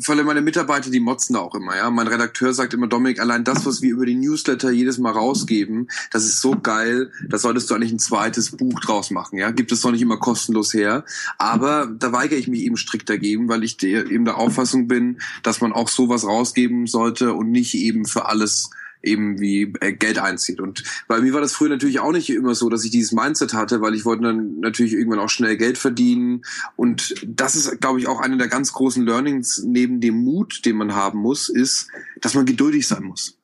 [0.00, 1.90] Vor allem meine Mitarbeiter, die motzen da auch immer, ja.
[1.90, 5.88] Mein Redakteur sagt immer, Dominik, allein das, was wir über die Newsletter jedes Mal rausgeben,
[6.10, 9.50] das ist so geil, da solltest du eigentlich ein zweites Buch draus machen, ja.
[9.50, 11.04] Gibt es doch nicht immer kostenlos her.
[11.38, 15.60] Aber da weigere ich mich eben strikt dagegen, weil ich eben der Auffassung bin, dass
[15.60, 18.70] man auch sowas rausgeben sollte und nicht eben für alles
[19.02, 20.60] eben wie äh, Geld einzieht.
[20.60, 23.54] Und bei mir war das früher natürlich auch nicht immer so, dass ich dieses Mindset
[23.54, 26.44] hatte, weil ich wollte dann natürlich irgendwann auch schnell Geld verdienen.
[26.76, 30.76] Und das ist, glaube ich, auch eine der ganz großen Learnings neben dem Mut, den
[30.76, 31.88] man haben muss, ist,
[32.20, 33.38] dass man geduldig sein muss.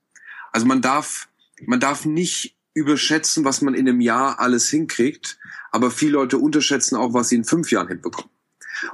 [0.52, 1.28] Also man darf,
[1.64, 5.38] man darf nicht überschätzen, was man in einem Jahr alles hinkriegt,
[5.70, 8.31] aber viele Leute unterschätzen auch, was sie in fünf Jahren hinbekommen.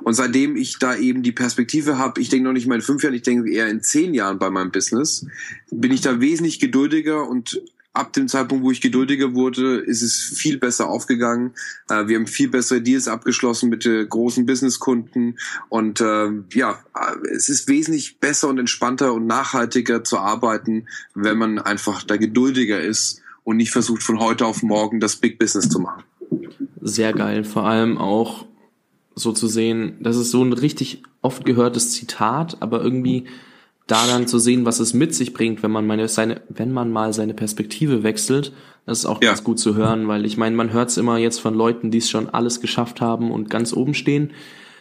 [0.03, 3.03] Und seitdem ich da eben die Perspektive habe, ich denke noch nicht mal in fünf
[3.03, 5.27] Jahren, ich denke eher in zehn Jahren bei meinem Business,
[5.71, 7.61] bin ich da wesentlich geduldiger und
[7.99, 11.53] ab dem Zeitpunkt, wo ich geduldiger wurde, ist es viel besser aufgegangen.
[11.89, 16.79] Äh, wir haben viel bessere Deals abgeschlossen mit äh, großen Businesskunden und äh, ja,
[17.35, 22.81] es ist wesentlich besser und entspannter und nachhaltiger zu arbeiten, wenn man einfach da geduldiger
[22.81, 26.05] ist und nicht versucht von heute auf morgen das Big Business zu machen.
[26.81, 28.48] Sehr geil, vor allem auch
[29.19, 33.25] so zu sehen, das ist so ein richtig oft gehörtes Zitat, aber irgendwie
[33.87, 36.91] da dann zu sehen, was es mit sich bringt, wenn man meine, seine, wenn man
[36.91, 38.53] mal seine Perspektive wechselt,
[38.85, 39.31] das ist auch ja.
[39.31, 41.99] ganz gut zu hören, weil ich meine, man hört es immer jetzt von Leuten, die
[41.99, 44.33] es schon alles geschafft haben und ganz oben stehen.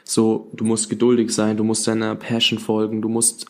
[0.03, 3.47] So, du musst geduldig sein, du musst deiner Passion folgen, du musst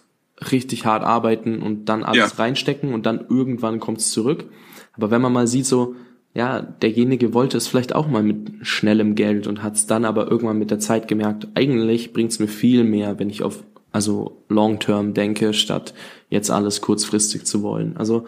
[0.51, 2.43] richtig hart arbeiten und dann alles ja.
[2.43, 4.45] reinstecken und dann irgendwann kommt es zurück.
[4.93, 5.95] Aber wenn man mal sieht, so,
[6.37, 10.29] ja, derjenige wollte es vielleicht auch mal mit schnellem Geld und hat es dann aber
[10.29, 14.43] irgendwann mit der Zeit gemerkt, eigentlich bringt es mir viel mehr, wenn ich auf also
[14.47, 15.95] Long-Term denke, statt
[16.29, 17.97] jetzt alles kurzfristig zu wollen.
[17.97, 18.27] Also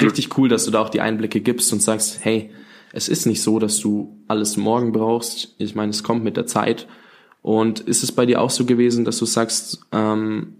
[0.00, 2.52] richtig cool, dass du da auch die Einblicke gibst und sagst, hey,
[2.92, 5.56] es ist nicht so, dass du alles morgen brauchst.
[5.58, 6.86] Ich meine, es kommt mit der Zeit.
[7.42, 10.54] Und ist es bei dir auch so gewesen, dass du sagst, ähm,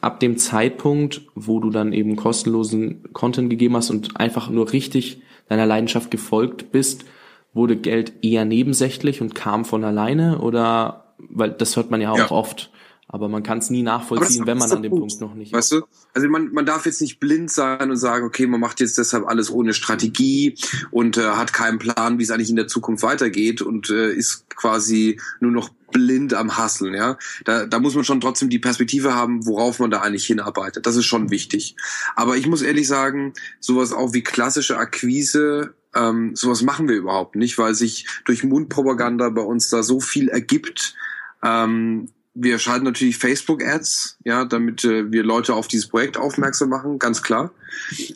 [0.00, 5.20] ab dem Zeitpunkt, wo du dann eben kostenlosen Content gegeben hast und einfach nur richtig
[5.50, 7.04] deiner Leidenschaft gefolgt bist,
[7.52, 12.18] wurde Geld eher nebensächlich und kam von alleine oder weil das hört man ja auch
[12.18, 12.30] ja.
[12.30, 12.70] oft.
[13.12, 15.80] Aber man kann es nie nachvollziehen, wenn man an dem Punkt noch nicht weißt ist.
[15.80, 15.86] Du?
[16.14, 19.26] Also man, man darf jetzt nicht blind sein und sagen, okay, man macht jetzt deshalb
[19.26, 20.54] alles ohne Strategie
[20.92, 24.48] und äh, hat keinen Plan, wie es eigentlich in der Zukunft weitergeht und äh, ist
[24.50, 27.18] quasi nur noch blind am Hasseln, ja.
[27.44, 30.86] Da, da muss man schon trotzdem die Perspektive haben, worauf man da eigentlich hinarbeitet.
[30.86, 31.74] Das ist schon wichtig.
[32.14, 37.34] Aber ich muss ehrlich sagen, sowas auch wie klassische Akquise ähm, sowas machen wir überhaupt
[37.34, 40.94] nicht, weil sich durch Mundpropaganda bei uns da so viel ergibt,
[41.42, 47.00] ähm, wir schalten natürlich Facebook-Ads, ja, damit äh, wir Leute auf dieses Projekt aufmerksam machen,
[47.00, 47.52] ganz klar.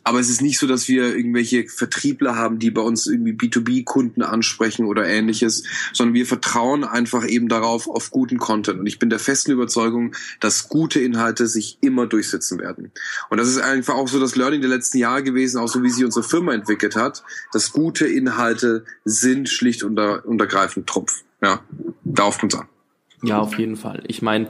[0.05, 4.23] Aber es ist nicht so, dass wir irgendwelche Vertriebler haben, die bei uns irgendwie B2B-Kunden
[4.23, 8.79] ansprechen oder ähnliches, sondern wir vertrauen einfach eben darauf auf guten Content.
[8.79, 12.93] Und ich bin der festen Überzeugung, dass gute Inhalte sich immer durchsetzen werden.
[13.31, 15.91] Und das ist einfach auch so das Learning der letzten Jahre gewesen, auch so wie
[15.91, 21.25] sich unsere Firma entwickelt hat, dass gute Inhalte sind schlicht und, und ergreifend Trumpf.
[21.43, 21.63] Ja,
[22.05, 22.69] darauf kommt es an.
[23.29, 24.03] Ja, auf jeden Fall.
[24.07, 24.49] Ich meine,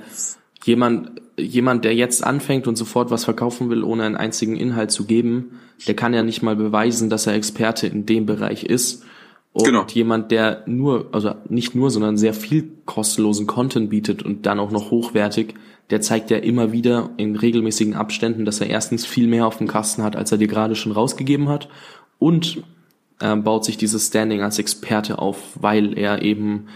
[0.65, 5.05] jemand, jemand, der jetzt anfängt und sofort was verkaufen will, ohne einen einzigen Inhalt zu
[5.05, 9.05] geben, der kann ja nicht mal beweisen, dass er Experte in dem Bereich ist.
[9.53, 9.87] Und genau.
[9.93, 14.73] jemand, der nur, also nicht nur, sondern sehr viel kostenlosen Content bietet und dann auch
[14.73, 15.55] noch hochwertig,
[15.91, 19.69] der zeigt ja immer wieder in regelmäßigen Abständen, dass er erstens viel mehr auf dem
[19.69, 21.69] Kasten hat, als er dir gerade schon rausgegeben hat
[22.19, 22.65] und
[23.21, 26.67] äh, baut sich dieses Standing als Experte auf, weil er eben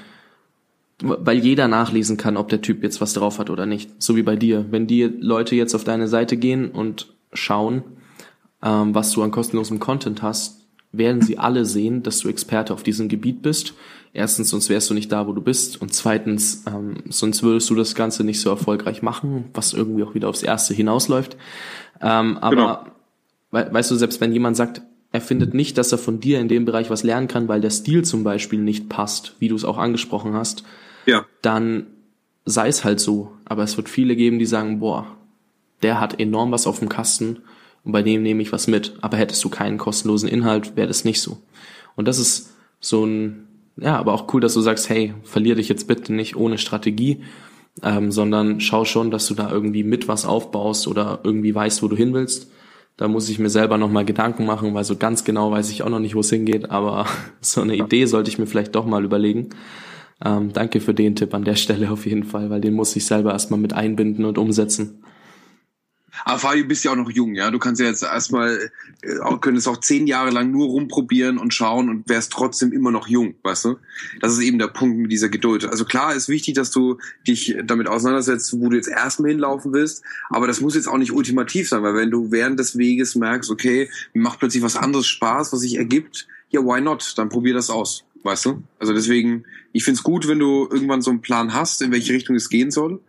[1.03, 3.91] weil jeder nachlesen kann, ob der Typ jetzt was drauf hat oder nicht.
[4.03, 4.67] So wie bei dir.
[4.71, 7.85] Wenn die Leute jetzt auf deine Seite gehen und schauen,
[8.63, 10.59] ähm, was du an kostenlosem Content hast,
[10.91, 13.75] werden sie alle sehen, dass du Experte auf diesem Gebiet bist.
[14.13, 15.81] Erstens, sonst wärst du nicht da, wo du bist.
[15.81, 20.15] Und zweitens, ähm, sonst würdest du das Ganze nicht so erfolgreich machen, was irgendwie auch
[20.15, 21.37] wieder aufs Erste hinausläuft.
[22.01, 22.57] Ähm, aber
[23.51, 23.67] genau.
[23.67, 24.83] we weißt du, selbst wenn jemand sagt,
[25.13, 27.71] er findet nicht, dass er von dir in dem Bereich was lernen kann, weil der
[27.71, 30.65] Stil zum Beispiel nicht passt, wie du es auch angesprochen hast,
[31.09, 31.25] ja.
[31.43, 31.87] dann
[32.45, 33.33] sei es halt so.
[33.45, 35.07] Aber es wird viele geben, die sagen, boah,
[35.83, 37.39] der hat enorm was auf dem Kasten
[37.85, 38.95] und bei dem nehme ich was mit.
[39.01, 41.39] Aber hättest du keinen kostenlosen Inhalt, wäre das nicht so.
[41.97, 45.69] Und das ist so ein, ja, aber auch cool, dass du sagst, hey, verlier dich
[45.69, 47.23] jetzt bitte nicht ohne Strategie,
[47.83, 51.89] ähm, sondern schau schon, dass du da irgendwie mit was aufbaust oder irgendwie weißt, wo
[51.89, 52.51] du hin willst.
[52.97, 55.89] Da muss ich mir selber nochmal Gedanken machen, weil so ganz genau weiß ich auch
[55.89, 57.07] noch nicht, wo es hingeht, aber
[57.41, 59.51] so eine Idee sollte ich mir vielleicht doch mal überlegen.
[60.25, 63.07] Ähm, danke für den Tipp an der Stelle auf jeden Fall, weil den muss ich
[63.07, 65.03] selber erstmal mit einbinden und umsetzen.
[66.25, 67.51] Aber Fabio, du bist ja auch noch jung, ja.
[67.51, 68.71] Du kannst ja jetzt erstmal,
[69.03, 73.07] äh, könntest auch zehn Jahre lang nur rumprobieren und schauen und wärst trotzdem immer noch
[73.09, 73.77] jung, weißt du?
[74.21, 75.65] Das ist eben der Punkt mit dieser Geduld.
[75.65, 80.03] Also klar ist wichtig, dass du dich damit auseinandersetzt, wo du jetzt erstmal hinlaufen willst,
[80.31, 83.51] aber das muss jetzt auch nicht ultimativ sein, weil wenn du während des Weges merkst,
[83.51, 87.13] okay, mir macht plötzlich was anderes Spaß, was sich ergibt, ja, why not?
[87.17, 88.05] Dann probier das aus.
[88.25, 88.63] Weißt du?
[88.79, 92.35] Also deswegen, ich find's gut, wenn du irgendwann so einen Plan hast, in welche Richtung
[92.37, 93.01] es gehen soll.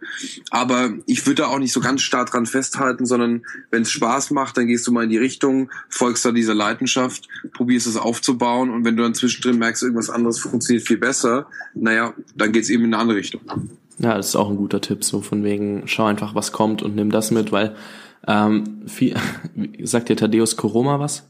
[0.51, 4.31] Aber ich würde da auch nicht so ganz stark dran festhalten, sondern wenn es Spaß
[4.31, 8.69] macht, dann gehst du mal in die Richtung, folgst da dieser Leidenschaft, probierst es aufzubauen
[8.69, 12.83] und wenn du dann zwischendrin merkst, irgendwas anderes funktioniert viel besser, naja, dann geht's eben
[12.83, 13.41] in eine andere Richtung.
[13.97, 16.95] Ja, das ist auch ein guter Tipp, so von wegen, schau einfach, was kommt und
[16.95, 17.75] nimm das mit, weil
[18.27, 19.15] ähm, viel,
[19.83, 21.27] sagt dir Thaddeus Koroma was?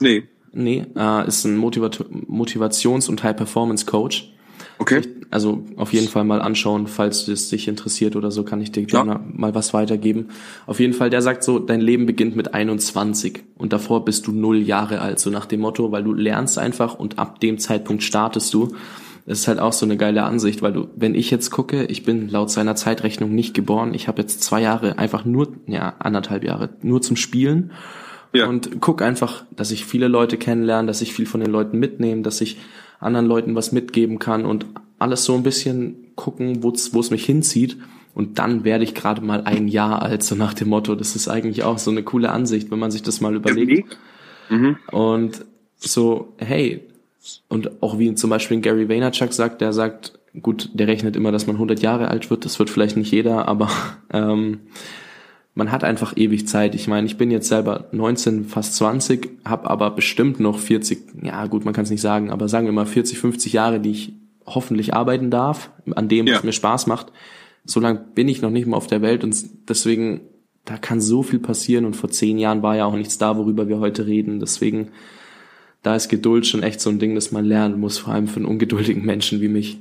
[0.00, 0.28] Nee.
[0.52, 4.32] Nee, äh, ist ein Motivat Motivations- und High-Performance-Coach.
[4.78, 5.00] Okay.
[5.30, 8.84] Also auf jeden Fall mal anschauen, falls es dich interessiert oder so, kann ich dir
[8.84, 10.28] gerne mal was weitergeben.
[10.66, 14.32] Auf jeden Fall, der sagt so, dein Leben beginnt mit 21 und davor bist du
[14.32, 18.02] null Jahre alt, so nach dem Motto, weil du lernst einfach und ab dem Zeitpunkt
[18.02, 18.74] startest du.
[19.24, 22.02] Das ist halt auch so eine geile Ansicht, weil du, wenn ich jetzt gucke, ich
[22.02, 26.42] bin laut seiner Zeitrechnung nicht geboren, ich habe jetzt zwei Jahre einfach nur, ja, anderthalb
[26.42, 27.70] Jahre, nur zum Spielen
[28.32, 28.46] ja.
[28.46, 32.22] Und guck einfach, dass ich viele Leute kennenlerne, dass ich viel von den Leuten mitnehme,
[32.22, 32.58] dass ich
[33.00, 34.66] anderen Leuten was mitgeben kann und
[34.98, 37.76] alles so ein bisschen gucken, wo es mich hinzieht.
[38.14, 40.94] Und dann werde ich gerade mal ein Jahr alt, so nach dem Motto.
[40.94, 43.96] Das ist eigentlich auch so eine coole Ansicht, wenn man sich das mal überlegt.
[44.50, 44.76] Mhm.
[44.90, 45.44] Und
[45.78, 46.82] so, hey,
[47.48, 51.46] und auch wie zum Beispiel Gary Vaynerchuk sagt, der sagt, gut, der rechnet immer, dass
[51.46, 52.44] man 100 Jahre alt wird.
[52.44, 53.70] Das wird vielleicht nicht jeder, aber
[54.12, 54.60] ähm,
[55.54, 56.74] man hat einfach ewig Zeit.
[56.74, 61.46] Ich meine, ich bin jetzt selber 19, fast 20, habe aber bestimmt noch 40, ja
[61.46, 64.12] gut, man kann es nicht sagen, aber sagen wir mal 40, 50 Jahre, die ich
[64.46, 66.40] hoffentlich arbeiten darf, an dem, was ja.
[66.42, 67.12] mir Spaß macht.
[67.64, 69.36] So lange bin ich noch nicht mal auf der Welt und
[69.68, 70.22] deswegen,
[70.64, 73.68] da kann so viel passieren und vor zehn Jahren war ja auch nichts da, worüber
[73.68, 74.40] wir heute reden.
[74.40, 74.88] Deswegen,
[75.82, 78.36] da ist Geduld schon echt so ein Ding, das man lernen muss, vor allem für
[78.36, 79.78] einen ungeduldigen Menschen wie mich.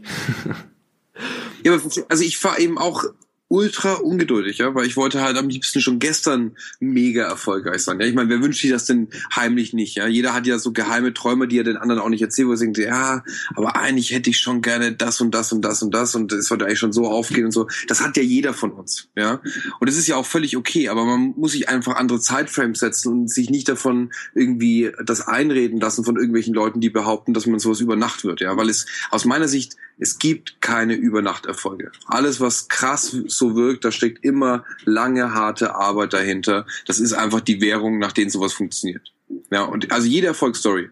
[1.64, 1.72] ja,
[2.10, 3.04] also ich fahre eben auch
[3.52, 8.00] ultra ungeduldig, ja, weil ich wollte halt am liebsten schon gestern mega erfolgreich sein.
[8.00, 9.98] Ja, ich meine, wer wünscht sich das denn heimlich nicht?
[9.98, 12.54] Ja, jeder hat ja so geheime Träume, die er den anderen auch nicht erzählt, wo
[12.54, 15.94] er denkt, ja, aber eigentlich hätte ich schon gerne das und das und das und
[15.94, 17.68] das und es sollte eigentlich schon so aufgehen und so.
[17.90, 19.42] Das hat ja jeder von uns, ja.
[19.80, 23.12] Und das ist ja auch völlig okay, aber man muss sich einfach andere Zeitframes setzen
[23.12, 27.60] und sich nicht davon irgendwie das einreden lassen von irgendwelchen Leuten, die behaupten, dass man
[27.60, 31.92] sowas über Nacht wird, ja, weil es aus meiner Sicht es gibt keine Übernachterfolge.
[32.08, 36.66] Alles, was krass so wirkt, da steckt immer lange, harte Arbeit dahinter.
[36.86, 39.12] Das ist einfach die Währung, nach denen sowas funktioniert.
[39.52, 40.90] Ja, und also jede Erfolgsstory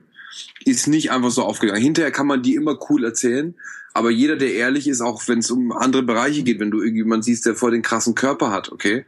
[0.65, 1.81] ist nicht einfach so aufgegangen.
[1.81, 3.55] Hinterher kann man die immer cool erzählen,
[3.93, 7.23] aber jeder, der ehrlich ist, auch wenn es um andere Bereiche geht, wenn du irgendjemand
[7.23, 9.05] siehst, der voll den krassen Körper hat, okay,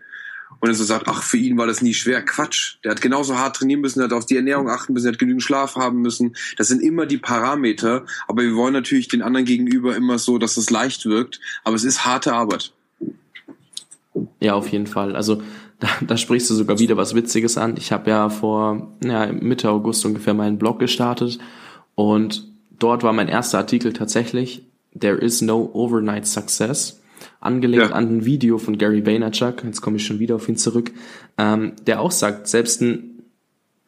[0.59, 2.23] und er so sagt, ach, für ihn war das nie schwer.
[2.23, 2.77] Quatsch.
[2.83, 5.19] Der hat genauso hart trainieren müssen, der hat auf die Ernährung achten müssen, der hat
[5.19, 6.35] genügend Schlaf haben müssen.
[6.55, 8.05] Das sind immer die Parameter.
[8.27, 11.39] Aber wir wollen natürlich den anderen gegenüber immer so, dass es leicht wirkt.
[11.63, 12.73] Aber es ist harte Arbeit.
[14.39, 15.15] Ja, auf jeden Fall.
[15.15, 15.41] Also
[15.79, 17.75] da, da sprichst du sogar wieder was Witziges an.
[17.77, 21.39] Ich habe ja vor ja, Mitte August ungefähr meinen Blog gestartet
[21.95, 22.47] und
[22.77, 24.67] dort war mein erster Artikel tatsächlich
[24.99, 27.01] There is no overnight success
[27.39, 27.95] angelegt ja.
[27.95, 30.91] an ein Video von Gary Vaynerchuk, jetzt komme ich schon wieder auf ihn zurück,
[31.37, 33.23] ähm, der auch sagt, selbst ein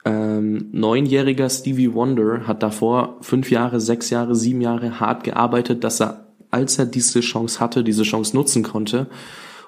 [0.06, 6.02] ähm, neunjähriger Stevie Wonder hat davor fünf Jahre, sechs Jahre, sieben Jahre hart gearbeitet, dass
[6.02, 9.08] er, als er diese Chance hatte, diese Chance nutzen konnte.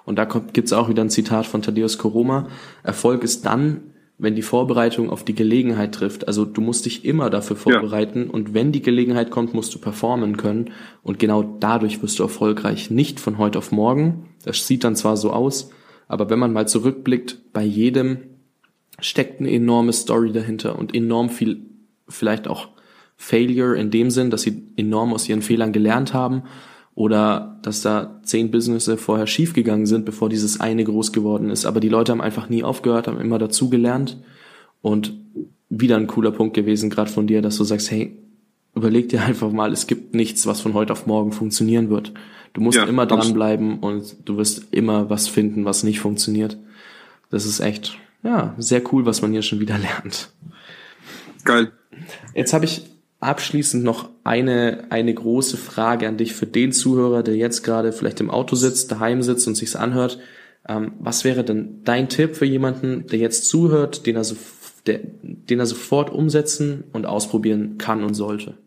[0.06, 2.48] Und da gibt es auch wieder ein Zitat von Thaddeus Koroma.
[2.84, 3.82] Erfolg ist dann,
[4.18, 6.28] wenn die Vorbereitung auf die Gelegenheit trifft.
[6.28, 8.30] Also du musst dich immer dafür vorbereiten ja.
[8.32, 10.72] und wenn die Gelegenheit kommt, musst du performen können
[11.04, 12.90] und genau dadurch wirst du erfolgreich.
[12.90, 14.30] Nicht von heute auf morgen.
[14.44, 15.70] Das sieht dann zwar so aus,
[16.08, 18.20] aber wenn man mal zurückblickt, bei jedem
[19.00, 21.66] steckt eine enorme Story dahinter und enorm viel
[22.08, 22.70] vielleicht auch
[23.18, 26.44] Failure in dem Sinn, dass sie enorm aus ihren Fehlern gelernt haben
[26.96, 31.66] oder dass da zehn Businesses vorher schiefgegangen sind, bevor dieses eine groß geworden ist.
[31.66, 34.18] Aber die Leute haben einfach nie aufgehört, haben immer dazugelernt.
[34.82, 35.14] Und
[35.70, 38.18] wieder ein cooler Punkt gewesen, gerade von dir, dass du sagst, hey,
[38.76, 42.14] überleg dir einfach mal, es gibt nichts, was von heute auf morgen funktionieren wird.
[42.54, 46.58] Du musst ja, immer dranbleiben und du wirst immer was finden, was nicht funktioniert.
[47.30, 50.32] Das ist echt, ja, sehr cool, was man hier schon wieder lernt.
[51.44, 51.74] Geil.
[52.34, 52.84] Jetzt habe ich
[53.26, 58.20] abschließend noch eine, eine große Frage an dich für den Zuhörer, der jetzt gerade vielleicht
[58.20, 60.20] im Auto sitzt, daheim sitzt und sich's anhört.
[60.68, 64.36] Ähm, was wäre denn dein Tipp für jemanden, der jetzt zuhört, den er, so,
[64.86, 68.58] der, den er sofort umsetzen und ausprobieren kann und sollte?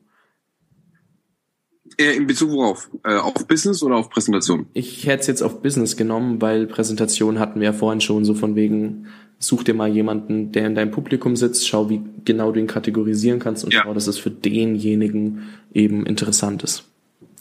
[1.96, 2.90] In Bezug worauf?
[3.02, 4.66] Äh, auf Business oder auf Präsentation?
[4.72, 8.34] Ich hätte es jetzt auf Business genommen, weil Präsentation hatten wir ja vorhin schon so
[8.34, 12.60] von wegen, such dir mal jemanden, der in deinem Publikum sitzt, schau, wie genau du
[12.60, 13.82] ihn kategorisieren kannst und ja.
[13.84, 16.84] schau, dass es für denjenigen eben interessant ist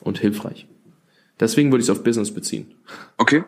[0.02, 0.68] und hilfreich.
[1.40, 2.68] Deswegen würde ich es auf Business beziehen.
[3.18, 3.44] Okay.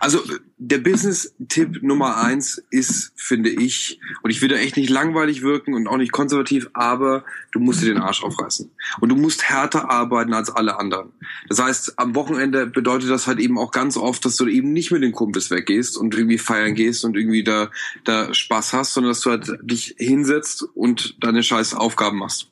[0.00, 0.22] Also
[0.56, 5.74] der Business-Tipp Nummer eins ist, finde ich, und ich will da echt nicht langweilig wirken
[5.74, 8.70] und auch nicht konservativ, aber du musst dir den Arsch aufreißen.
[9.00, 11.12] Und du musst härter arbeiten als alle anderen.
[11.48, 14.90] Das heißt, am Wochenende bedeutet das halt eben auch ganz oft, dass du eben nicht
[14.90, 17.70] mit den Kumpels weggehst und irgendwie feiern gehst und irgendwie da,
[18.04, 22.48] da Spaß hast, sondern dass du halt dich hinsetzt und deine scheiß Aufgaben machst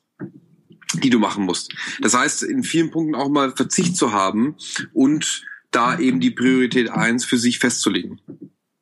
[0.93, 1.73] die du machen musst.
[1.99, 4.55] Das heißt, in vielen Punkten auch mal Verzicht zu haben
[4.93, 8.21] und da eben die Priorität eins für sich festzulegen.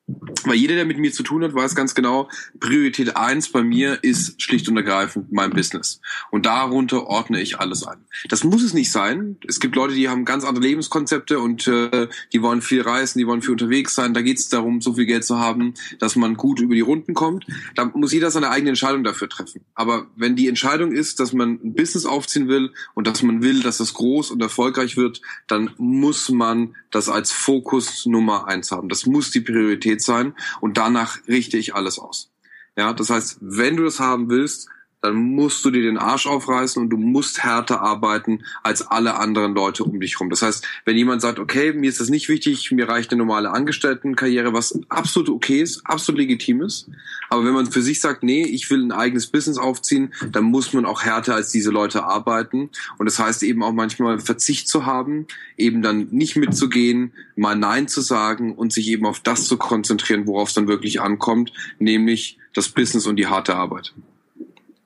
[0.07, 4.03] Weil jeder, der mit mir zu tun hat, weiß ganz genau, Priorität eins bei mir
[4.03, 5.99] ist schlicht und ergreifend mein Business.
[6.29, 7.97] Und darunter ordne ich alles ein.
[8.29, 9.37] Das muss es nicht sein.
[9.47, 13.25] Es gibt Leute, die haben ganz andere Lebenskonzepte und äh, die wollen viel reisen, die
[13.25, 14.13] wollen viel unterwegs sein.
[14.13, 17.15] Da geht es darum, so viel Geld zu haben, dass man gut über die Runden
[17.15, 17.47] kommt.
[17.73, 19.61] Da muss jeder seine eigene Entscheidung dafür treffen.
[19.73, 23.63] Aber wenn die Entscheidung ist, dass man ein Business aufziehen will und dass man will,
[23.63, 28.87] dass es groß und erfolgreich wird, dann muss man das als Fokus Nummer eins haben.
[28.87, 32.31] Das muss die Priorität sein und danach richte ich alles aus.
[32.77, 34.69] Ja, das heißt, wenn du das haben willst,
[35.05, 39.53] dann musst du dir den Arsch aufreißen und du musst härter arbeiten als alle anderen
[39.53, 40.29] Leute um dich rum.
[40.29, 43.51] Das heißt, wenn jemand sagt, okay, mir ist das nicht wichtig, mir reicht eine normale
[43.51, 46.89] Angestelltenkarriere, was absolut okay ist, absolut legitim ist.
[47.29, 50.73] Aber wenn man für sich sagt, nee, ich will ein eigenes Business aufziehen, dann muss
[50.73, 52.69] man auch härter als diese Leute arbeiten.
[52.97, 57.87] Und das heißt eben auch manchmal Verzicht zu haben, eben dann nicht mitzugehen, mal Nein
[57.87, 62.37] zu sagen und sich eben auf das zu konzentrieren, worauf es dann wirklich ankommt, nämlich
[62.53, 63.93] das Business und die harte Arbeit.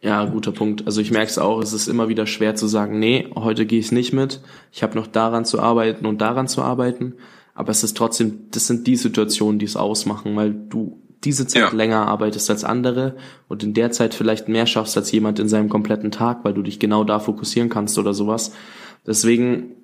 [0.02, 0.86] Ja, guter Punkt.
[0.86, 3.80] Also ich merke es auch, es ist immer wieder schwer zu sagen, nee, heute gehe
[3.80, 4.40] ich nicht mit.
[4.72, 7.16] Ich habe noch daran zu arbeiten und daran zu arbeiten.
[7.54, 11.64] Aber es ist trotzdem, das sind die Situationen, die es ausmachen, weil du diese Zeit
[11.64, 11.70] ja.
[11.76, 13.18] länger arbeitest als andere
[13.50, 16.62] und in der Zeit vielleicht mehr schaffst als jemand in seinem kompletten Tag, weil du
[16.62, 18.54] dich genau da fokussieren kannst oder sowas.
[19.06, 19.76] Deswegen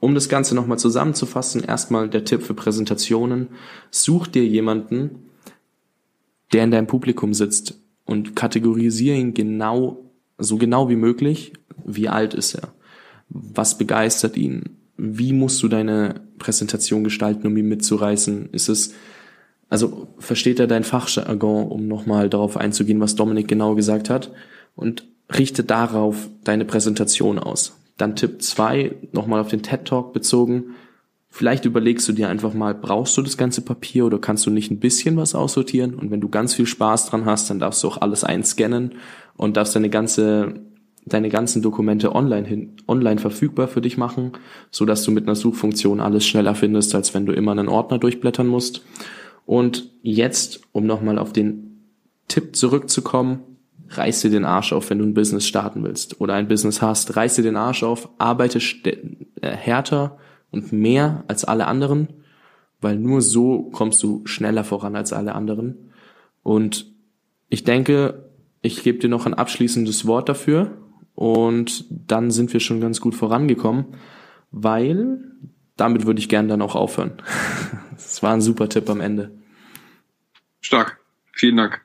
[0.00, 3.48] um das Ganze nochmal zusammenzufassen, erstmal der Tipp für Präsentationen.
[3.92, 5.30] Such dir jemanden,
[6.52, 7.78] der in deinem Publikum sitzt
[8.12, 11.52] und kategorisiere ihn genau, so genau wie möglich.
[11.84, 12.68] Wie alt ist er?
[13.28, 14.76] Was begeistert ihn?
[14.96, 18.50] Wie musst du deine Präsentation gestalten, um ihn mitzureißen?
[18.52, 18.94] Ist es,
[19.68, 24.30] also versteht er dein Fachjargon, um nochmal darauf einzugehen, was Dominik genau gesagt hat?
[24.76, 27.78] Und richte darauf deine Präsentation aus.
[27.96, 30.74] Dann Tipp zwei nochmal auf den TED Talk bezogen.
[31.34, 34.70] Vielleicht überlegst du dir einfach mal, brauchst du das ganze Papier oder kannst du nicht
[34.70, 35.94] ein bisschen was aussortieren?
[35.94, 38.96] Und wenn du ganz viel Spaß dran hast, dann darfst du auch alles einscannen
[39.38, 40.60] und darfst deine ganze,
[41.06, 44.32] deine ganzen Dokumente online hin, online verfügbar für dich machen,
[44.70, 47.96] so dass du mit einer Suchfunktion alles schneller findest, als wenn du immer einen Ordner
[47.96, 48.84] durchblättern musst.
[49.46, 51.88] Und jetzt, um nochmal auf den
[52.28, 53.38] Tipp zurückzukommen,
[53.88, 57.16] reiß dir den Arsch auf, wenn du ein Business starten willst oder ein Business hast.
[57.16, 59.00] Reiß dir den Arsch auf, arbeite äh,
[59.40, 60.18] härter
[60.52, 62.08] und mehr als alle anderen,
[62.80, 65.90] weil nur so kommst du schneller voran als alle anderen.
[66.44, 66.86] Und
[67.48, 68.30] ich denke,
[68.60, 70.78] ich gebe dir noch ein abschließendes Wort dafür
[71.14, 73.86] und dann sind wir schon ganz gut vorangekommen,
[74.50, 75.18] weil
[75.76, 77.14] damit würde ich gerne dann auch aufhören.
[77.92, 79.30] Das war ein super Tipp am Ende.
[80.60, 80.98] Stark.
[81.32, 81.82] Vielen Dank.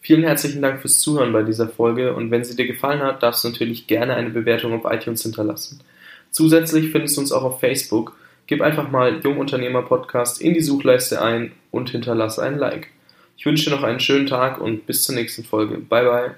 [0.00, 3.44] Vielen herzlichen Dank fürs Zuhören bei dieser Folge und wenn sie dir gefallen hat, darfst
[3.44, 5.82] du natürlich gerne eine Bewertung auf iTunes hinterlassen.
[6.30, 8.16] Zusätzlich findest du uns auch auf Facebook.
[8.46, 12.88] Gib einfach mal Jungunternehmer Podcast in die Suchleiste ein und hinterlasse ein Like.
[13.36, 15.78] Ich wünsche dir noch einen schönen Tag und bis zur nächsten Folge.
[15.78, 16.30] Bye bye.